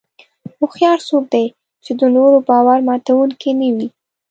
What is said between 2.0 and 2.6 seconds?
نورو